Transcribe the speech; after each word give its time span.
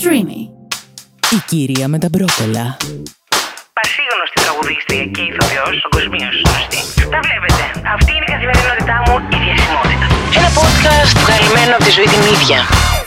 Streamy. 0.00 0.40
Η 1.36 1.38
κυρία 1.46 1.88
με 1.88 1.98
τα 1.98 2.08
μπρόκολα. 2.12 2.76
Πασίγνωστη 3.78 4.36
τραγουδίστρια 4.42 5.04
και 5.04 5.22
ηθοποιός, 5.30 5.74
παγκοσμίως 5.82 6.34
γνωστή. 6.44 6.80
Τα 7.14 7.20
βλέπετε. 7.26 7.64
Αυτή 7.94 8.10
είναι 8.16 8.26
η 8.28 8.30
καθημερινότητά 8.34 8.96
μου, 9.04 9.14
η 9.34 9.38
διασημότητα. 9.44 10.06
Ένα 10.38 10.50
podcast 10.58 11.12
βγαλμένο 11.24 11.72
από 11.76 11.84
τη 11.84 11.90
ζωή 11.90 12.04
την 12.04 12.22
ίδια. 12.34 12.58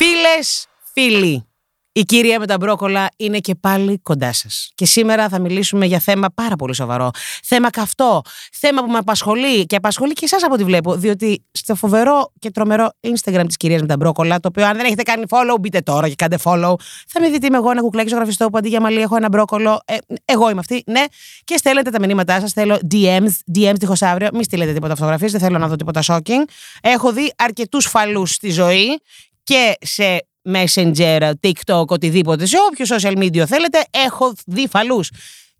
Φίλες, 0.02 0.68
φίλοι, 0.94 1.46
η 1.94 2.02
κυρία 2.02 2.40
με 2.40 2.48
τα 2.48 2.58
μπρόκολα 2.58 3.10
είναι 3.18 3.40
και 3.40 3.56
πάλι 3.56 4.00
κοντά 4.00 4.34
σας. 4.34 4.72
Και 4.76 4.86
σήμερα 4.86 5.30
θα 5.30 5.40
μιλήσουμε 5.40 5.86
για 5.86 6.00
θέμα 6.00 6.28
πάρα 6.36 6.56
πολύ 6.56 6.76
σοβαρό. 6.76 7.10
Θέμα 7.44 7.70
καυτό. 7.70 8.22
Θέμα 8.52 8.84
που 8.84 8.92
με 8.92 8.98
απασχολεί 8.98 9.66
και 9.66 9.76
απασχολεί 9.76 10.14
και 10.14 10.26
εσάς 10.26 10.44
από 10.44 10.54
ό,τι 10.54 10.64
βλέπω. 10.64 10.96
Διότι 10.96 11.46
στο 11.52 11.76
φοβερό 11.76 12.32
και 12.40 12.52
τρομερό 12.52 12.90
Instagram 13.02 13.44
της 13.48 13.58
κυρίας 13.58 13.82
με 13.82 13.88
τα 13.88 13.98
μπρόκολα, 13.98 14.40
το 14.40 14.48
οποίο 14.48 14.66
αν 14.66 14.76
δεν 14.76 14.86
έχετε 14.86 15.04
κάνει 15.04 15.24
follow, 15.30 15.60
μπείτε 15.60 15.80
τώρα 15.80 16.10
και 16.10 16.16
κάντε 16.16 16.38
follow. 16.44 16.74
Θα 17.08 17.20
με 17.20 17.30
δείτε 17.30 17.48
είμαι 17.48 17.58
εγώ 17.58 17.72
ένα 17.72 17.82
κουκλάκι 17.82 18.10
ζωγραφιστό 18.10 18.50
που 18.50 18.58
αντί 18.58 18.70
για 18.70 18.82
μαλλί 18.82 19.02
έχω 19.02 19.16
ένα 19.16 19.28
μπρόκολο. 19.28 19.80
Ε, 19.86 19.98
εγώ 20.26 20.50
είμαι 20.50 20.60
αυτή, 20.60 20.84
ναι. 20.86 21.04
Και 21.44 21.58
στέλνετε 21.58 21.90
τα 21.90 22.00
μηνύματά 22.00 22.40
σας. 22.40 22.52
Θέλω 22.52 22.80
DMs, 22.92 23.58
DMs 23.58 23.76
τυχώ 23.80 23.94
αύριο. 24.00 24.30
Μην 24.34 24.44
στείλετε 24.44 24.74
τίποτα 24.74 24.96
φωτογραφίες, 24.96 25.32
δεν 25.32 25.42
θέλω 25.42 25.58
να 25.58 25.68
δω 25.68 25.76
τίποτα 25.76 26.02
shocking. 26.06 26.44
Έχω 26.82 27.12
δει 27.12 27.34
αρκετούς 27.38 27.86
φαλούς 27.86 28.30
στη 28.30 28.50
ζωή 28.52 29.02
και 29.44 29.74
σε 29.82 30.31
Messenger, 30.50 31.32
TikTok, 31.42 31.86
οτιδήποτε, 31.86 32.46
σε 32.46 32.58
όποιο 32.72 32.86
social 32.98 33.18
media 33.18 33.44
θέλετε, 33.48 33.84
έχω 33.92 34.34
δει 34.46 34.68
φαλούς. 34.68 35.10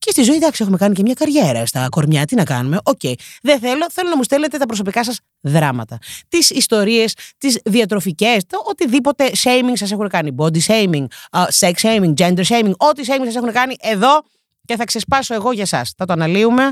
Και 0.06 0.12
στη 0.12 0.24
ζωή, 0.24 0.36
εντάξει, 0.36 0.64
έχουμε 0.64 0.78
κάνει 0.78 0.96
και 0.96 1.02
μια 1.02 1.14
καριέρα 1.14 1.66
στα 1.66 1.88
κορμιά. 1.90 2.26
Τι 2.26 2.36
να 2.36 2.44
κάνουμε; 2.44 2.78
Οκ. 2.84 3.00
Δεν 3.42 3.60
θέλω. 3.60 3.86
Θέλω 3.92 4.10
να 4.10 4.16
μου 4.16 4.24
στέλνετε 4.24 4.58
τα 4.58 4.66
προσωπικά 4.66 5.04
σας 5.04 5.20
δράματα. 5.42 5.98
Τις 6.28 6.50
ιστορίες, 6.50 7.16
τις 7.38 7.60
διατροφικές, 7.66 8.46
το 8.48 8.64
οτιδήποτε 8.66 9.32
shaming 9.44 9.74
σας 9.74 9.92
έχουν 9.92 10.10
κάνει. 10.10 10.36
Body 10.38 10.60
shaming, 10.68 11.06
uh, 11.32 11.46
sex 11.60 11.72
shaming, 11.82 12.14
gender 12.14 12.44
shaming, 12.48 12.74
ό,τι 12.78 13.04
shaming 13.08 13.26
σας 13.26 13.36
έχουν 13.36 13.52
κάνει 13.52 13.76
εδώ 13.80 14.24
και 14.66 14.76
θα 14.76 14.84
ξεσπάσω 14.84 15.34
εγώ 15.34 15.52
για 15.52 15.64
εσά. 15.64 15.86
Θα 15.98 16.06
το 16.06 16.14
αναλύουμε 16.14 16.70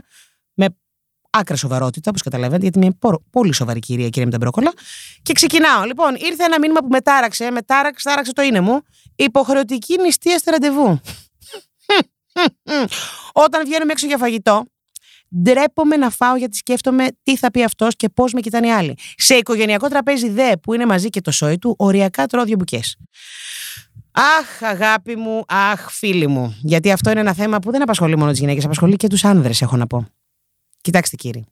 με 0.54 0.68
άκρα 1.30 1.56
σοβαρότητα, 1.56 2.10
όπως 2.10 2.22
καταλαβαίνετε, 2.22 2.64
γιατί 2.64 2.80
είμαι 2.80 2.96
πο- 3.00 3.24
πολύ 3.30 3.54
σοβαρή 3.54 3.80
κυρία, 3.80 4.10
κυρία 4.10 4.26
με 4.26 4.32
τα 4.32 4.38
μπρόκολα. 4.38 4.74
Και 5.22 5.34
ξεκινάω. 5.34 5.84
Λοιπόν, 5.84 6.16
ήρθε 6.16 6.44
ένα 6.44 6.60
μήνυμα 6.60 6.80
που 6.80 6.88
με 6.90 7.02
τάραξε, 7.02 7.52
με 7.52 7.62
τάραξε, 7.62 8.10
τάραξε 8.10 8.34
το 8.34 8.42
είναι 8.42 8.60
μου. 8.60 8.82
Υποχρεωτική 9.16 9.98
νηστεία 10.02 10.38
στο 10.38 10.52
ραντεβού. 10.52 11.02
Όταν 13.46 13.66
βγαίνουμε 13.66 13.92
έξω 13.92 14.08
για 14.08 14.18
φαγητό, 14.18 14.64
ντρέπομαι 15.42 15.96
να 15.96 16.10
φάω 16.10 16.36
γιατί 16.36 16.58
σκέφτομαι 16.58 17.08
τι 17.24 17.38
θα 17.38 17.52
πει 17.52 17.64
αυτός 17.64 17.96
και 17.96 18.10
πώς 18.10 18.34
με 18.34 18.40
κοιτάνε 18.42 18.68
οι 18.68 18.72
άλλοι. 18.72 18.98
Σε 19.18 19.36
οικογενειακό 19.36 19.88
τραπέζι 19.88 20.30
δε 20.30 20.58
που 20.58 20.74
είναι 20.74 20.86
μαζί 20.86 21.10
και 21.10 21.22
το 21.22 21.32
σόι 21.32 21.58
του, 21.58 21.76
οριακά 21.78 22.26
τρώω 22.26 22.44
δύο 22.44 22.56
μπουκές. 22.56 22.98
Αχ, 24.12 24.64
αγάπη 24.70 25.16
μου, 25.16 25.44
αχ, 25.48 25.92
φίλοι 25.92 26.28
μου. 26.28 26.58
Γιατί 26.62 26.92
αυτό 26.92 27.10
είναι 27.12 27.20
ένα 27.20 27.34
θέμα 27.34 27.60
που 27.60 27.72
δεν 27.72 27.82
απασχολεί 27.82 28.18
μόνο 28.18 28.32
τις 28.32 28.40
γυναίκες, 28.40 28.64
απασχολεί 28.64 28.96
και 28.96 29.08
τους 29.08 29.24
άνδρες, 29.24 29.62
έχω 29.62 29.78
να 29.78 29.88
πω. 29.88 30.08
Κοιτάξτε, 30.82 31.16
κύριοι. 31.16 31.46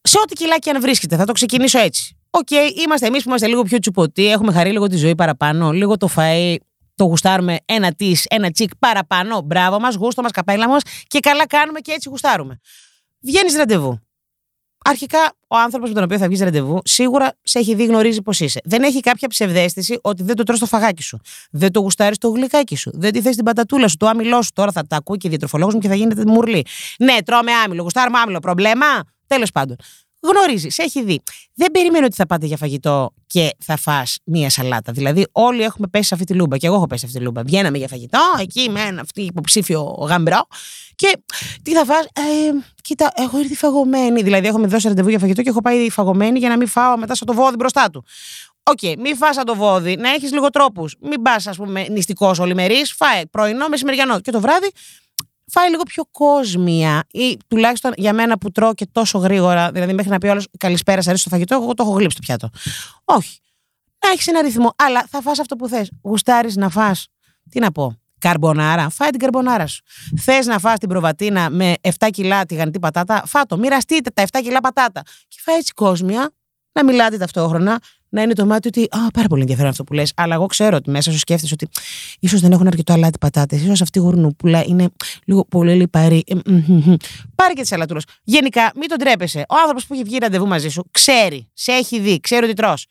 Σε 0.00 0.18
ό,τι 0.22 0.34
κιλάκι 0.34 0.70
αν 0.70 0.80
βρίσκεται, 0.80 1.16
θα 1.16 1.24
το 1.24 1.32
ξεκινήσω 1.32 1.78
έτσι. 1.78 2.16
Οκ, 2.30 2.50
είμαστε 2.84 3.06
εμείς 3.06 3.22
που 3.22 3.28
είμαστε 3.28 3.46
λίγο 3.46 3.62
πιο 3.62 3.78
τσουπωτοί, 3.78 4.26
έχουμε 4.30 4.52
χαρεί 4.52 4.70
λίγο 4.70 4.86
τη 4.86 4.96
ζωή 4.96 5.14
παραπάνω, 5.14 5.70
λίγο 5.70 5.96
το 5.96 6.08
φαΐ, 6.16 6.56
το 6.94 7.04
γουστάρουμε 7.04 7.58
ένα 7.64 7.94
της, 7.94 8.24
ένα 8.28 8.50
τσικ 8.50 8.76
παραπάνω. 8.76 9.40
Μπράβο 9.40 9.80
μας, 9.80 9.94
γούστο 9.94 10.22
μας, 10.22 10.30
καπέλα 10.30 10.68
μας 10.68 10.82
και 11.06 11.20
καλά 11.20 11.46
κάνουμε 11.46 11.80
και 11.80 11.92
έτσι 11.92 12.08
γουστάρουμε. 12.08 12.60
Βγαίνεις 13.20 13.54
ραντεβού. 13.54 14.05
Αρχικά, 14.88 15.32
ο 15.48 15.56
άνθρωπος 15.56 15.88
με 15.88 15.94
τον 15.94 16.04
οποίο 16.04 16.18
θα 16.18 16.26
βγεις 16.26 16.40
ραντεβού 16.40 16.80
σίγουρα 16.84 17.32
σε 17.42 17.58
έχει 17.58 17.74
δει, 17.74 17.84
γνωρίζει 17.84 18.22
πώς 18.22 18.40
είσαι. 18.40 18.60
Δεν 18.64 18.82
έχει 18.82 19.00
κάποια 19.00 19.28
ψευδαίσθηση 19.28 19.98
ότι 20.02 20.22
δεν 20.22 20.36
το 20.36 20.42
τρως 20.42 20.58
το 20.58 20.66
φαγάκι 20.66 21.02
σου. 21.02 21.18
Δεν 21.50 21.72
το 21.72 21.80
γουστάρεις 21.80 22.18
το 22.18 22.28
γλυκάκι 22.28 22.76
σου. 22.76 22.90
Δεν 22.94 23.12
τη 23.12 23.20
θες 23.20 23.34
την 23.36 23.44
πατατούλα 23.44 23.88
σου, 23.88 23.96
το 23.96 24.06
άμυλό 24.06 24.42
σου. 24.42 24.50
Τώρα 24.54 24.72
θα 24.72 24.86
τα 24.86 24.96
ακούει 24.96 25.16
και 25.16 25.26
η 25.26 25.30
διατροφολόγος 25.30 25.74
μου 25.74 25.80
και 25.80 25.88
θα 25.88 25.94
γίνεται 25.94 26.22
μουρλή. 26.26 26.66
Ναι, 26.98 27.22
τρώμε 27.24 27.52
άμυλο, 27.52 27.82
γουστάρουμε 27.82 28.18
άμυλο. 28.18 28.38
Προβλέμα; 28.38 28.86
Τέλος 29.26 29.50
πάντων. 29.50 29.76
Γνωρίζεις, 30.28 30.74
σε 30.74 30.82
έχει 30.82 31.04
δει. 31.04 31.22
Δεν 31.54 31.70
περιμένω 31.70 32.06
ότι 32.06 32.14
θα 32.14 32.26
πάτε 32.26 32.46
για 32.46 32.56
φαγητό 32.56 33.14
και 33.26 33.50
θα 33.58 33.76
φας 33.76 34.18
μία 34.24 34.50
σαλάτα. 34.50 34.92
Δηλαδή, 34.92 35.26
όλοι 35.32 35.62
έχουμε 35.62 35.86
πέσει 35.86 36.08
σε 36.08 36.14
αυτή 36.14 36.26
τη 36.26 36.34
λούμπα. 36.34 36.56
Και 36.56 36.66
εγώ 36.66 36.76
έχω 36.76 36.86
πέσει 36.86 37.00
σε 37.00 37.06
αυτή 37.06 37.18
τη 37.18 37.24
λούμπα. 37.24 37.42
Βγαίναμε 37.42 37.78
για 37.78 37.88
φαγητό, 37.88 38.20
εκεί 38.40 38.68
με 38.70 38.80
ένα 38.80 39.00
αυτή 39.00 39.22
υποψήφιο 39.22 39.82
γαμπρό. 39.82 40.46
Και 40.94 41.18
τι 41.62 41.72
θα 41.72 41.84
φας, 41.84 42.04
ε, 42.04 42.20
κοίτα, 42.82 43.12
έχω 43.16 43.38
έρθει 43.38 43.54
φαγωμένη. 43.54 44.22
Δηλαδή, 44.22 44.46
έχω 44.46 44.58
με 44.58 44.66
δώσει 44.66 44.88
ραντεβού 44.88 45.08
για 45.08 45.18
φαγητό 45.18 45.42
και 45.42 45.48
έχω 45.48 45.60
πάει 45.60 45.90
φαγωμένη 45.90 46.38
για 46.38 46.48
να 46.48 46.56
μην 46.56 46.68
φάω 46.68 46.96
μετά 46.96 47.14
σαν 47.14 47.26
το 47.26 47.34
βόδι 47.34 47.56
μπροστά 47.56 47.90
του. 47.90 48.04
OK, 48.62 48.78
okay, 48.82 48.94
μην 48.98 49.16
φας 49.16 49.34
σαν 49.34 49.44
το 49.44 49.54
βόδι, 49.54 49.96
να 49.96 50.10
έχεις 50.10 50.32
λίγο 50.32 50.50
τρόπους. 50.50 50.94
Μην 51.00 51.22
πας, 51.22 51.46
ας 51.46 51.56
πούμε, 51.56 51.86
νηστικός 51.90 52.38
ολημερίς. 52.38 52.84
Φάε 52.96 53.26
πρωινό, 53.26 53.68
μεσημεριανό. 53.68 54.20
Και 54.20 54.30
το 54.30 54.40
βράδυ 54.40 54.70
φάε 55.50 55.70
λίγο 55.70 55.82
πιο 55.82 56.04
κόσμια 56.10 57.04
ή 57.10 57.38
τουλάχιστον 57.46 57.92
για 57.96 58.12
μένα 58.12 58.38
που 58.38 58.50
τρώω 58.50 58.74
και 58.74 58.86
τόσο 58.92 59.18
γρήγορα, 59.18 59.70
δηλαδή 59.70 59.92
μέχρι 59.92 60.10
να 60.10 60.18
πει 60.18 60.26
ο 60.26 60.30
άλλος 60.30 60.48
καλησπέρα, 60.58 61.02
σ' 61.02 61.08
αρέσει 61.08 61.24
το 61.24 61.30
φαγητό, 61.30 61.54
εγώ 61.54 61.74
το 61.74 61.82
έχω 61.82 61.92
γλύψει 61.92 62.16
το 62.16 62.22
πιάτο. 62.26 62.48
Όχι. 63.04 63.40
Να 64.04 64.10
έχεις 64.12 64.26
ένα 64.26 64.40
ρυθμό, 64.42 64.72
αλλά 64.76 65.06
θα 65.08 65.20
φας 65.20 65.38
αυτό 65.38 65.56
που 65.56 65.68
θες. 65.68 65.90
Γουστάρεις 66.02 66.56
να 66.56 66.68
φας, 66.68 67.06
τι 67.50 67.60
να 67.60 67.72
πω, 67.72 67.96
καρμπονάρα, 68.18 68.88
φάε 68.88 69.10
την 69.10 69.18
καρμπονάρα 69.18 69.66
σου. 69.66 69.82
Θες 70.18 70.46
να 70.46 70.58
φας 70.58 70.78
την 70.78 70.88
προβατίνα 70.88 71.50
με 71.50 71.74
7 71.80 72.10
κιλά 72.10 72.46
τηγανιτή 72.46 72.78
πατάτα, 72.78 73.22
φά' 73.26 73.43
το. 73.43 73.56
Μοιραστείτε 73.56 74.10
τα 74.10 74.22
7 74.22 74.40
κιλά 74.42 74.60
πατάτα. 74.60 75.02
Και 75.28 75.38
φάει 75.42 75.56
έτσι 75.56 75.72
κόσμια, 75.72 76.30
να 76.72 76.84
μιλάτε 76.84 77.16
ταυτόχρονα, 77.16 77.80
να 78.08 78.22
είναι 78.22 78.32
το 78.32 78.46
μάτι 78.46 78.68
ότι 78.68 78.82
Α, 78.82 79.10
πάρα 79.12 79.26
πολύ 79.28 79.40
ενδιαφέρον 79.40 79.70
αυτό 79.70 79.84
που 79.84 79.92
λες. 79.92 80.12
Αλλά 80.16 80.34
εγώ 80.34 80.46
ξέρω 80.46 80.76
ότι 80.76 80.90
μέσα 80.90 81.12
σου 81.12 81.18
σκέφτεσαι 81.18 81.54
ότι 81.54 81.68
ίσως 82.20 82.40
δεν 82.40 82.52
έχουν 82.52 82.66
αρκετό 82.66 82.92
αλάτι 82.92 83.18
πατάτες. 83.18 83.62
ίσως 83.62 83.80
αυτή 83.82 83.98
η 83.98 84.00
γουρνούπουλα 84.00 84.64
είναι 84.66 84.88
λίγο 85.24 85.44
πολύ 85.44 85.74
λιπαρή. 85.74 86.24
Ε, 86.26 86.34
μ, 86.34 86.40
μ, 86.66 86.90
μ. 86.90 86.94
Πάρε 87.34 87.52
και 87.52 87.60
τη 87.60 87.66
σαλατούρα. 87.66 88.00
Γενικά, 88.22 88.72
μην 88.76 88.88
τον 88.88 88.98
τρέπεσαι. 88.98 89.44
Ο 89.48 89.54
άνθρωπος 89.58 89.86
που 89.86 89.94
έχει 89.94 90.02
βγει 90.02 90.18
ραντεβού 90.18 90.46
μαζί 90.46 90.68
σου 90.68 90.84
ξέρει, 90.90 91.50
σε 91.52 91.72
έχει 91.72 92.00
δει, 92.00 92.20
ξέρει 92.20 92.44
ότι 92.44 92.54
τρως. 92.54 92.86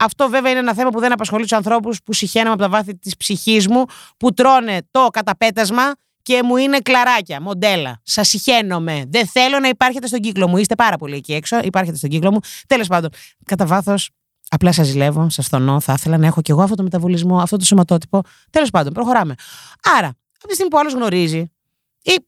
Αυτό 0.00 0.28
βέβαια 0.28 0.50
είναι 0.50 0.60
ένα 0.60 0.74
θέμα 0.74 0.90
που 0.90 1.00
δεν 1.00 1.12
απασχολεί 1.12 1.42
τους 1.42 1.52
ανθρώπους 1.52 2.02
που 2.04 2.12
συχαίνομαι 2.12 2.52
από 2.52 2.62
τα 2.62 2.68
βάθη 2.68 2.96
της 2.96 3.16
ψυχής 3.16 3.68
μου, 3.68 3.84
που 4.16 4.34
τρώνε 4.34 4.78
το 4.90 5.06
καταπέτασμα 5.12 5.82
και 6.22 6.42
μου 6.44 6.56
είναι 6.56 6.78
κλαράκια, 6.78 7.40
μοντέλα. 7.40 8.00
Σας 8.02 8.28
συχαίνομαι. 8.28 9.04
Δεν 9.08 9.26
θέλω 9.26 9.58
να 9.58 9.68
υπάρχετε 9.68 10.06
στον 10.06 10.20
κύκλο 10.20 10.48
μου. 10.48 10.56
Είστε 10.56 10.74
πάρα 10.74 10.96
πολύ 10.96 11.16
εκεί 11.16 11.32
έξω. 11.32 11.60
Υπάρχετε 11.62 11.96
στον 11.96 12.10
κύκλο 12.10 12.32
μου. 12.32 12.38
Τέλος 12.66 12.86
πάντων, 12.86 13.10
κατά 13.44 13.66
βάθος, 13.66 14.10
απλά 14.54 14.72
σας 14.72 14.86
ζηλεύω, 14.86 15.30
σας 15.30 15.48
θονώ. 15.48 15.80
Θα 15.80 15.92
ήθελα 15.92 16.18
να 16.18 16.26
έχω 16.26 16.40
κι 16.40 16.50
εγώ 16.50 16.62
αυτό 16.62 16.74
το 16.74 16.82
μεταβολισμό, 16.82 17.38
αυτό 17.38 17.56
το 17.56 17.64
σωματότυπο. 17.64 18.22
Τέλος 18.50 18.70
πάντων, 18.70 18.92
προχωράμε. 18.92 19.34
Άρα, 19.82 20.06
από 20.36 20.46
τη 20.46 20.52
στιγμή 20.52 20.70
που 20.70 20.78
άλλος 20.78 20.92
γνωρίζει, 20.92 21.50
ή 22.02 22.26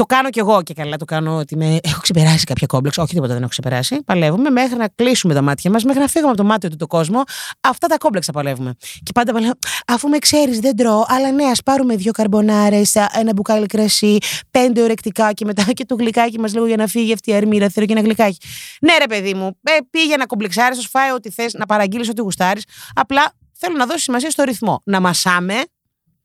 το 0.00 0.06
κάνω 0.06 0.30
κι 0.30 0.38
εγώ 0.38 0.62
και 0.62 0.74
καλά 0.74 0.96
το 0.96 1.04
κάνω 1.04 1.36
ότι 1.36 1.56
με... 1.56 1.78
έχω 1.82 2.00
ξεπεράσει 2.00 2.44
κάποια 2.44 2.66
κόμπλεξ. 2.66 2.98
Όχι, 2.98 3.14
τίποτα 3.14 3.32
δεν 3.32 3.40
έχω 3.40 3.50
ξεπεράσει. 3.50 4.02
Παλεύουμε 4.04 4.50
μέχρι 4.50 4.76
να 4.76 4.88
κλείσουμε 4.94 5.34
τα 5.34 5.42
μάτια 5.42 5.70
μας, 5.70 5.84
μέχρι 5.84 6.00
να 6.00 6.06
φύγουμε 6.06 6.30
από 6.30 6.40
το 6.40 6.46
μάτι 6.46 6.68
του 6.68 6.76
το 6.76 6.86
κόσμο. 6.86 7.22
Αυτά 7.60 7.86
τα 7.86 7.98
κόμπλεξ 7.98 8.26
θα 8.26 8.32
παλεύουμε. 8.32 8.74
Και 9.02 9.12
πάντα 9.14 9.32
παλεύω, 9.32 9.52
αφού 9.86 10.08
με 10.08 10.18
ξέρεις, 10.18 10.60
δεν 10.60 10.76
τρώω, 10.76 11.04
αλλά 11.08 11.32
ναι, 11.32 11.44
ας 11.44 11.62
πάρουμε 11.62 11.96
δύο 11.96 12.12
καρμπονάρες, 12.12 12.94
ένα 12.94 13.32
μπουκάλι 13.34 13.66
κρασί, 13.66 14.18
πέντε 14.50 14.82
ορεκτικά 14.82 15.32
και 15.32 15.44
μετά 15.44 15.62
και 15.72 15.84
το 15.84 15.94
γλυκάκι 15.94 16.38
μας 16.38 16.52
λίγο 16.52 16.66
για 16.66 16.76
να 16.76 16.86
φύγει 16.86 17.12
αυτή 17.12 17.30
η 17.30 17.34
αρμύρα. 17.34 17.68
Θέλω 17.68 17.86
και 17.86 17.92
ένα 17.92 18.02
γλυκάκι. 18.02 18.38
Ναι, 18.80 18.96
ρε 18.98 19.06
παιδί 19.06 19.34
μου, 19.34 19.58
ε, 19.62 19.76
πήγε 19.90 20.16
να 20.16 20.26
κομπλεξάρεις, 20.26 20.82
σου 20.82 20.88
φάει 20.88 21.12
ό,τι 21.12 21.30
θες, 21.30 21.52
να 21.52 21.66
παραγγείλεις 21.66 22.08
ό,τι 22.08 22.20
γουστάρεις. 22.20 22.64
Απλά 22.94 23.32
θέλω 23.52 23.76
να 23.76 23.86
δώσεις 23.86 24.02
σημασία 24.02 24.30
στο 24.30 24.42
ρυθμό. 24.42 24.80
Να 24.84 25.00
μασάμε, 25.00 25.54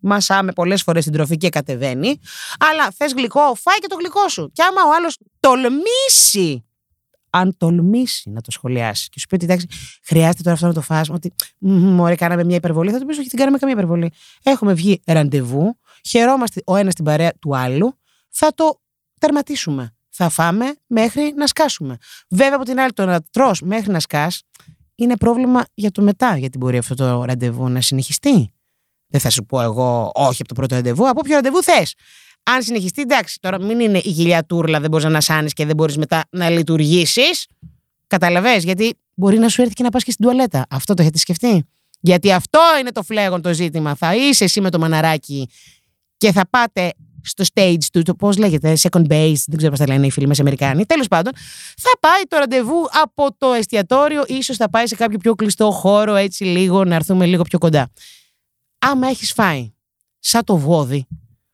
μασάμε 0.06 0.52
πολλές 0.52 0.82
φορές 0.82 1.04
την 1.04 1.14
τροφή 1.14 1.38
και 1.38 1.50
κατεβαίνει. 1.50 2.20
Αλλά 2.72 2.92
θες 2.98 3.14
γλυκό, 3.14 3.56
φάει 3.56 3.78
και 3.80 3.88
το 3.88 3.96
γλυκό 3.96 4.30
σου. 4.30 4.52
Και 4.54 4.64
άμα 4.64 4.82
ο 4.82 4.94
άλλος 4.96 5.18
τολμήσει, 5.40 6.66
αν 7.30 7.58
τολμήσει 7.58 8.30
να 8.30 8.42
το 8.42 8.52
σχολιάσει 8.52 9.10
και 9.10 9.20
σου 9.20 9.28
πει 9.28 9.36
ότι 9.36 9.46
εντάξει, 9.46 9.68
χρειάζεται 10.04 10.42
τώρα 10.42 10.54
αυτό 10.54 10.68
να 10.68 10.74
το 10.74 10.82
φας, 10.82 11.10
ότι 11.10 11.34
μωρέ, 11.60 12.16
κάναμε 12.16 12.44
μια 12.44 12.56
υπερβολή, 12.56 12.92
θα 12.92 13.00
του 13.00 13.06
πεις 13.06 13.18
όχι, 13.18 13.28
δεν 13.28 13.40
κάναμε 13.40 13.58
καμία 13.58 13.76
υπερβολή. 13.76 14.12
Έχουμε 14.44 14.74
βγει 14.74 15.02
ραντεβού, 15.06 15.80
χαιρόμαστε 16.08 16.62
ο 16.66 16.76
ένας 16.76 16.94
την 16.94 17.06
παρέα 17.06 17.34
του 17.40 17.56
άλλου, 17.58 18.00
θα 18.30 18.54
το 18.54 18.82
τερματίσουμε. 19.20 19.96
Θα 20.10 20.30
φάμε 20.30 20.76
μέχρι 20.88 21.34
να 21.36 21.48
σκάσουμε. 21.48 21.98
Βέβαια, 22.30 22.56
από 22.56 22.66
την 22.66 22.80
άλλη, 22.80 22.94
το 22.94 23.06
να 23.06 23.22
τρως 23.32 23.62
μέχρι 23.62 23.92
να 23.92 24.00
σκάς 24.00 24.44
είναι 24.96 25.18
πρόβλημα 25.18 25.66
για 25.74 25.92
το 25.92 26.02
μετά, 26.02 26.38
γιατί 26.38 26.58
μπορεί 26.58 26.78
αυτό 26.78 26.96
το 26.96 27.24
ραντεβού 27.24 27.70
να 27.70 27.82
συνεχιστεί. 27.82 28.54
Δεν 29.08 29.22
θα 29.22 29.30
σου 29.30 29.46
πω 29.46 29.62
εγώ 29.62 30.12
όχι 30.14 30.38
από 30.42 30.48
το 30.48 30.54
πρώτο 30.54 30.76
ραντεβού. 30.76 31.10
Από 31.10 31.22
ποιο 31.22 31.36
ραντεβού 31.36 31.64
θες. 31.64 31.94
Αν 32.44 32.62
συνεχιστεί, 32.62 33.02
εντάξει, 33.02 33.40
τώρα 33.40 33.62
μην 33.62 33.80
είναι 33.80 33.98
η 33.98 34.10
γυλιά 34.10 34.46
τούρλα, 34.46 34.80
δεν 34.80 34.90
μπορείς 34.90 35.06
να 35.06 35.12
ανασάνεις 35.12 35.54
και 35.54 35.66
δεν 35.66 35.76
μπορείς 35.76 35.98
μετά 35.98 36.24
να 36.30 36.50
λειτουργήσεις. 36.50 37.48
Καταλαβες, 38.08 38.64
γιατί 38.64 38.94
μπορεί 39.14 39.38
να 39.38 39.50
σου 39.50 39.62
έρθει 39.62 39.74
και 39.74 39.84
να 39.84 39.90
πας 39.90 40.04
και 40.04 40.12
στην 40.12 40.26
τουαλέτα. 40.26 40.66
Αυτό 40.70 40.94
το 40.94 41.02
έχετε 41.02 41.18
σκεφτεί; 41.18 41.64
Γιατί 42.00 42.32
αυτό 42.32 42.60
είναι 42.80 42.92
το 42.92 43.04
φλέγον 43.04 43.42
το 43.42 43.54
ζήτημα. 43.54 43.96
Θα 43.96 44.16
είσαι 44.16 44.44
εσύ 44.44 44.62
με 44.62 44.70
το 44.70 44.80
μαναράκι 44.80 45.50
και 46.18 46.32
θα 46.32 46.48
πάτε 46.50 46.94
στο 47.22 47.44
stage 47.54 47.84
του, 47.94 48.02
το 48.02 48.16
πώς 48.16 48.38
λέγεται, 48.38 48.78
second 48.82 49.08
base, 49.08 49.42
δεν 49.48 49.58
ξέρω 49.58 49.70
πώς 49.70 49.80
τα 49.80 49.88
λένε 49.88 50.06
οι 50.06 50.12
φίλοι 50.12 50.28
μας 50.28 50.40
Αμερικάνοι. 50.40 50.86
Τέλος 50.86 51.08
πάντων, 51.08 51.34
θα 51.78 51.90
πάει 52.00 52.22
το 52.28 52.38
ραντεβού 52.38 52.88
από 53.02 53.36
το 53.38 53.54
εστιατόριο, 53.54 54.24
ίσως 54.28 54.58
θα 54.58 54.70
πάει 54.70 54.88
σε 54.88 54.96
κάποιο 54.96 55.18
πιο 55.18 55.36
κλειστό 55.36 55.72
χώρο, 55.72 56.16
έτσι 56.16 56.44
λίγο 56.44 56.84
να 56.84 56.96
έρθουμε 56.96 57.26
λίγο 57.26 57.44
πιο 57.44 57.60
κοντά. 57.60 57.90
Άμα 58.86 59.08
έχεις 59.08 59.34
φάει 59.34 59.74
σαν 60.20 60.44
το 60.44 60.58
βόδι, 60.58 61.08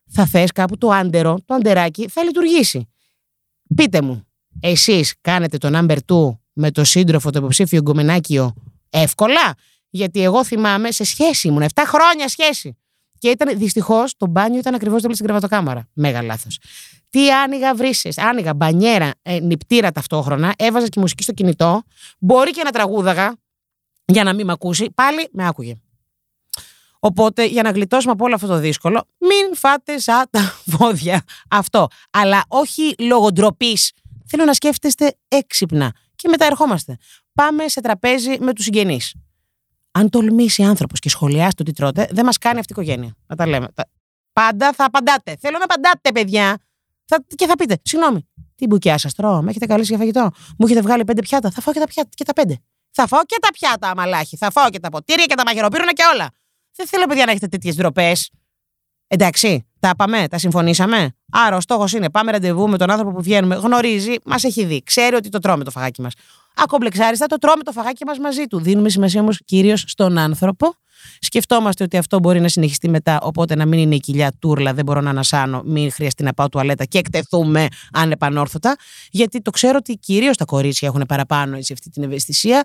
θα 0.10 0.25
θες 0.25 0.51
κάπου 0.51 0.78
το 0.78 0.89
άντερο, 0.89 1.38
το 1.45 1.54
αντεράκι 1.54 2.07
θα 2.07 2.24
λειτουργήσει. 2.24 2.89
Πείτε 3.75 4.01
μου, 4.01 4.25
εσείς 4.60 5.16
κάνετε 5.22 5.57
το 5.57 5.69
number 5.74 5.98
2 6.07 6.38
με 6.54 6.72
το 6.72 6.83
σύντροφο 6.83 7.30
το 7.30 7.39
υποψήφιο 7.39 7.81
γκομενάκιο 7.81 8.54
εύκολα; 8.89 9.56
Γιατί 9.89 10.24
εγώ 10.24 10.45
θυμάμαι 10.45 10.92
σε 10.92 11.04
σχέση 11.04 11.48
ήμουν, 11.48 11.62
7 11.62 11.68
χρόνια 11.86 12.28
σχέση. 12.28 12.75
Και 13.18 13.30
ήταν 13.30 13.57
δυστυχώς 13.57 14.18
το 14.18 14.27
μπάνιο 14.27 14.60
ήταν 14.60 14.74
ακριβώς 14.75 15.00
δίπλα 15.00 15.13
στην 15.16 15.25
κρεβατοκάμαρα. 15.25 15.88
Μέγα 15.94 16.22
λάθος. 16.22 16.60
Τι 17.10 17.31
άνοιγα 17.31 17.75
βρύσες, 17.75 18.18
άνοιγα 18.18 18.54
μπανιέρα, 18.54 19.12
ε, 19.22 19.39
νυπτήρα 19.39 19.92
ταυτόχρονα, 19.92 20.54
έβαζα 20.57 20.88
και 20.88 21.00
μουσική 21.00 21.24
στο 21.24 21.34
κινητό. 21.34 21.84
Μπορεί 22.19 22.51
και 22.51 22.63
να 22.63 22.72
τραγούδαγα 22.72 23.36
για 24.06 24.24
να 24.24 24.34
μην 24.34 24.45
με 24.45 24.51
ακούσει. 24.51 24.92
Πάλι 24.95 25.27
με 25.31 25.48
άκουγε. 25.48 25.75
Οπότε 27.03 27.45
για 27.45 27.63
να 27.63 27.71
γλιτώσουμε 27.71 28.12
από 28.12 28.25
όλο 28.25 28.36
αυτό 28.36 28.48
το 28.48 28.57
δύσκολο, 28.57 29.03
μην 29.18 29.56
φάτε 29.56 30.00
σαν 30.00 30.25
τα 30.30 30.53
βόδια 30.77 31.24
αυτό. 31.50 31.88
Αλλά 32.12 32.44
όχι 32.48 32.95
λόγω 33.00 33.31
ντροπής. 33.31 33.92
Θέλω 34.27 34.45
να 34.45 34.53
σκέφτεστε 34.53 35.15
έξυπνα. 35.27 35.94
Και 36.15 36.27
μετά 36.27 36.45
ερχόμαστε. 36.45 36.98
Πάμε 37.33 37.68
σε 37.68 37.81
τραπέζι 37.81 38.38
με 38.39 38.53
τους 38.53 38.63
συγγενείς. 38.63 39.13
Αν 39.92 40.09
τολμήσει 40.09 40.63
άνθρωπος 40.63 41.00
και 41.00 41.09
σχολιάσει 41.09 41.56
το 41.56 41.63
τι 41.63 41.71
τρώτε, 41.71 42.07
δεν 42.12 42.25
μας 42.25 42.38
κάνει 42.38 42.59
αυτή 42.59 42.74
η 42.74 42.81
οικογένεια. 42.81 43.15
Να 43.27 43.36
τα 43.36 43.48
λέμε. 43.48 43.68
Τα- 43.74 43.89
Πάντα 44.33 44.74
θα 44.74 44.86
απαντάτε. 44.86 45.38
Θέλω 45.42 45.57
να 45.57 45.63
απαντάτε, 45.63 46.12
παιδιά. 46.12 46.57
Θα... 47.06 47.24
Και 47.36 47.45
θα 47.45 47.56
πείτε, 47.56 47.77
συγγνώμη, 47.83 48.27
τι 48.56 48.65
μπουκιά 48.68 48.98
σας 48.98 49.13
τρώω, 49.13 49.42
με 49.42 49.50
έχετε 49.50 49.65
καλέσει 49.65 49.89
για 49.89 49.98
φαγητό; 49.98 50.21
Μου 50.57 50.65
έχετε 50.65 50.81
βγάλει 50.81 51.03
πέντε 51.03 51.21
πιάτα; 51.21 51.51
Θα 51.51 51.62
φάω 51.62 51.74
και 51.74 51.80
τα, 51.80 51.86
πιάτα, 51.88 52.09
και 52.13 52.24
τα 52.24 52.33
πέντε. 52.33 52.57
Θα 52.92 53.07
φάω 53.07 53.24
και 53.25 53.38
τα 53.42 53.48
πιάτα, 53.51 53.89
αμαλάχη. 53.89 54.38
Θα 54.38 54.51
φάω 54.51 54.69
και 54.69 54.80
τα 54.80 54.89
ποτήρια 54.89 55.25
και 55.25 55.36
τα 55.36 55.44
μαγειροπύρουνα 55.45 55.94
και 55.94 56.03
όλα. 56.13 56.30
Δεν 56.75 56.88
θέλω, 56.88 57.06
παιδιά, 57.06 57.25
να 57.25 57.31
έχετε 57.31 57.47
τέτοιες 57.47 57.75
ντροπές. 57.75 58.31
Εντάξει, 59.07 59.65
τα 59.79 59.95
πάμε, 59.95 60.27
τα 60.27 60.38
συμφωνήσαμε. 60.38 61.15
Άρα 61.31 61.56
ο 61.56 61.59
στόχος 61.59 61.94
είναι 61.94 62.09
πάμε 62.09 62.31
ραντεβού 62.31 62.69
με 62.69 62.77
τον 62.77 62.91
άνθρωπο 62.91 63.12
που 63.15 63.21
βγαίνουμε. 63.21 63.56
Γνωρίζει, 63.56 64.15
μας 64.25 64.44
έχει 64.44 64.65
δει. 64.65 64.83
Ξέρει 64.83 65.15
ότι 65.15 65.29
το 65.29 65.39
τρώμε 65.39 65.63
το 65.63 65.71
φαγάκι 65.71 66.01
μας. 66.01 66.13
Ακομπλεξάριστα 66.56 67.25
το 67.25 67.38
τρώμε 67.38 67.63
το 67.63 67.71
φαγάκι 67.71 68.06
μας 68.06 68.18
μαζί 68.18 68.45
του. 68.45 68.59
Δίνουμε 68.59 68.89
σημασία 68.89 69.21
όμως 69.21 69.39
κυρίως 69.45 69.83
στον 69.88 70.18
άνθρωπο. 70.18 70.73
Σκεφτόμαστε 71.19 71.83
ότι 71.83 71.97
αυτό 71.97 72.19
μπορεί 72.19 72.39
να 72.39 72.47
συνεχιστεί 72.47 72.89
μετά, 72.89 73.19
οπότε 73.21 73.56
να 73.56 73.65
μην 73.65 73.79
είναι 73.79 73.95
η 73.95 74.00
κοιλιά 74.00 74.31
τούρλα, 74.39 74.74
δεν 74.74 74.85
μπορώ 74.85 75.01
να 75.01 75.09
ανασάνω, 75.09 75.62
μην 75.65 75.91
χρειαστεί 75.91 76.24
να 76.24 76.33
πάω 76.33 76.50
τουαλέτα 76.50 76.85
και 76.85 76.97
εκτεθούμε 76.97 77.67
ανεπανόρθωτα. 77.91 78.75
Γιατί 79.12 79.41
το 79.41 79.51
ξέρω 79.51 79.77
ότι 79.77 79.97
κυρίως 79.97 80.38
τα 80.38 80.45
κορίτσια 80.45 80.88
έχουν 80.88 81.03
παραπάνω 81.07 81.57
έτσι, 81.57 81.74
αυτή 81.74 81.89
την 81.89 82.03
ευαισθησία. 82.03 82.62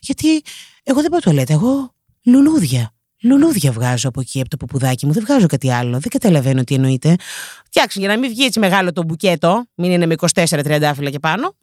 Γιατί 0.00 0.42
εγώ 0.82 1.00
δεν 1.00 1.10
πάω 1.10 1.20
τουαλέτα, 1.20 1.52
εγώ 1.52 1.94
λουλούδια. 2.24 2.92
Λουλούδια 3.22 3.72
βγάζω 3.72 4.08
από 4.08 4.20
εκεί, 4.20 4.40
από 4.40 4.48
το 4.48 4.56
ποπουδάκι 4.56 5.06
μου. 5.06 5.12
Δεν 5.12 5.24
βγάζω 5.26 5.46
κάτι 5.46 5.72
άλλο. 5.72 5.90
Δεν 5.90 6.10
καταλαβαίνω 6.10 6.64
τι 6.64 6.74
εννοείται. 6.74 7.16
Φτιάξτε 7.64 8.00
για 8.00 8.08
να 8.08 8.18
μην 8.18 8.30
βγει 8.30 8.44
έτσι 8.44 8.58
μεγάλο 8.58 8.92
το 8.92 9.04
μπουκέτο, 9.04 9.64
μην 9.74 9.90
είναι 9.90 10.06
με 10.06 10.14
24 10.34 10.44
τριαντάφυλλα 10.62 11.10
και 11.10 11.18
πάνω. 11.18 11.54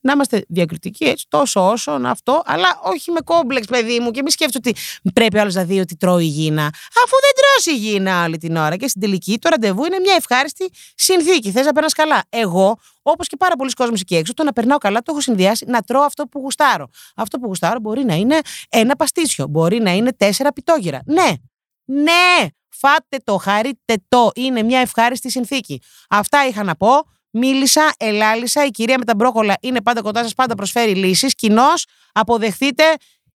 Να 0.00 0.12
είμαστε 0.12 0.44
διακριτικοί 0.48 1.04
έτσι, 1.04 1.26
τόσο 1.28 1.70
όσο 1.70 1.98
να 1.98 2.10
αυτό, 2.10 2.42
αλλά 2.44 2.80
όχι 2.82 3.10
με 3.10 3.20
κόμπλεξ, 3.20 3.66
παιδί 3.66 4.00
μου. 4.00 4.10
Και 4.10 4.22
μην 4.22 4.30
σκέφτομαι 4.30 4.64
ότι 4.68 4.80
πρέπει 5.12 5.38
άλλος 5.38 5.54
να 5.54 5.64
δει 5.64 5.80
ότι 5.80 5.96
τρώω 5.96 6.18
υγιεινά. 6.18 6.66
Αφού 7.04 7.16
δεν 7.20 7.32
τρως 7.36 7.76
υγιεινά 7.76 8.24
όλη 8.24 8.38
την 8.38 8.56
ώρα. 8.56 8.76
Και 8.76 8.88
στην 8.88 9.00
τελική 9.00 9.38
το 9.38 9.48
ραντεβού 9.48 9.84
είναι 9.84 9.98
μια 9.98 10.14
ευχάριστη 10.14 10.70
συνθήκη. 10.94 11.50
Θες 11.50 11.64
να 11.64 11.72
περνάς 11.72 11.92
καλά. 11.92 12.22
Εγώ, 12.28 12.78
όπως 13.02 13.26
και 13.26 13.36
πάρα 13.36 13.56
πολλοί 13.56 13.70
κόσμοι 13.70 13.98
εκεί 14.00 14.16
έξω, 14.16 14.34
το 14.34 14.44
να 14.44 14.52
περνάω 14.52 14.78
καλά 14.78 14.98
το 14.98 15.10
έχω 15.12 15.20
συνδυάσει 15.20 15.64
να 15.68 15.82
τρώω 15.82 16.02
αυτό 16.02 16.26
που 16.26 16.38
γουστάρω. 16.38 16.88
Αυτό 17.16 17.38
που 17.38 17.46
γουστάρω 17.46 17.80
μπορεί 17.80 18.04
να 18.04 18.14
είναι 18.14 18.40
ένα 18.68 18.96
παστίσιο, 18.96 19.46
μπορεί 19.46 19.80
να 19.80 19.90
είναι 19.90 20.12
τέσσερα 20.12 20.52
πιτόγυρα. 20.52 21.00
Ναι, 21.06 21.32
ναι, 21.84 22.46
φάτε 22.68 23.16
το, 23.24 23.36
χαρείτε 23.36 23.94
το. 24.08 24.30
Είναι 24.34 24.62
μια 24.62 24.80
ευχάριστη 24.80 25.30
συνθήκη. 25.30 25.82
Αυτά 26.08 26.46
είχα 26.46 26.62
να 26.62 26.76
πω. 26.76 26.88
Μίλησα, 27.30 27.92
ελάλησα. 27.96 28.64
Η 28.64 28.70
κυρία 28.70 28.98
με 28.98 29.04
τα 29.04 29.14
μπρόκολα 29.14 29.54
είναι 29.60 29.80
πάντα 29.82 30.00
κοντά 30.00 30.22
σας, 30.22 30.34
πάντα 30.34 30.54
προσφέρει 30.54 30.94
λύσεις. 30.94 31.34
Κοινώς 31.34 31.86
αποδεχτείτε 32.12 32.84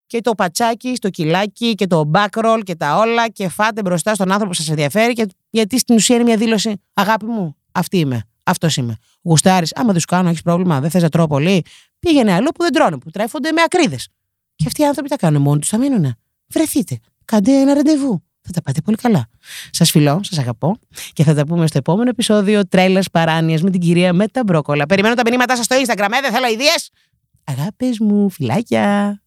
και 0.08 0.22
το 0.22 0.36
πατσάκι 0.36 0.96
στο 0.96 1.10
κιλάκι 1.10 1.76
και 1.76 1.88
το 1.88 2.12
backroll 2.14 2.60
και 2.64 2.76
τα 2.76 2.98
όλα 2.98 3.30
και 3.30 3.50
φάτε 3.50 3.82
μπροστά 3.82 4.14
στον 4.16 4.28
άνθρωπο 4.32 4.50
που 4.52 4.58
σας 4.58 4.70
ενδιαφέρει. 4.70 5.14
Και, 5.14 5.28
γιατί 5.50 5.80
στην 5.80 5.96
ουσία 5.96 6.16
είναι 6.16 6.24
μια 6.24 6.38
δήλωση. 6.38 6.82
Αγάπη 6.94 7.26
μου, 7.26 7.56
αυτή 7.72 7.98
είμαι. 7.98 8.24
Αυτός 8.46 8.78
είμαι. 8.78 8.98
Γουστάρεις, 9.22 9.76
άμα 9.76 9.92
δεν 9.92 10.00
σου 10.00 10.08
κάνω, 10.08 10.30
έχεις 10.30 10.42
πρόβλημα, 10.42 10.80
δεν 10.80 10.90
θες 10.90 11.02
να 11.02 11.10
τρώω 11.10 11.28
πολύ. 11.28 11.66
Πήγαινε 12.00 12.34
αλλού 12.34 12.50
που 12.52 12.64
δεν 12.64 12.72
τρώνε, 12.72 12.98
που 12.98 13.10
τρέφονται 13.10 13.52
με 13.52 13.62
ακρίδες. 13.62 14.10
Και 14.56 14.64
αυτοί 14.68 14.82
οι 14.82 14.86
άνθρωποι 14.86 15.10
τα 15.10 15.16
κάνουν 15.16 15.42
μόνοι 15.42 15.60
τους, 15.60 15.70
θα 15.70 15.78
μείνουνε. 15.78 16.16
Βρεθείτε. 16.48 17.00
Κάντε 17.26 17.52
ένα 17.52 17.74
ραντεβού. 17.74 18.24
Θα 18.46 18.52
τα 18.54 18.62
πάτε 18.62 18.82
πολύ 18.82 18.98
καλά. 18.98 19.28
Σας 19.72 19.92
φιλώ, 19.92 20.20
σας 20.24 20.38
αγαπώ 20.38 20.80
και 21.14 21.24
θα 21.24 21.34
τα 21.34 21.46
πούμε 21.46 21.68
στο 21.68 21.78
επόμενο 21.78 22.10
επεισόδιο 22.10 22.68
Τρέλα 22.68 23.04
Παράνοια 23.12 23.60
με 23.62 23.70
την 23.70 23.80
κυρία 23.80 24.14
με 24.14 24.28
τα 24.28 24.44
μπρόκολα. 24.44 24.86
Περιμένω 24.86 25.16
τα 25.16 25.22
μηνύματά 25.26 25.56
σας 25.56 25.66
στο 25.66 25.76
Instagram, 25.76 26.10
ε, 26.12 26.22
δεν 26.22 26.32
θέλω 26.32 26.48
ιδέε. 26.48 26.76
Αγάπη 27.44 27.96
μου, 28.00 28.30
φιλάκια. 28.30 29.20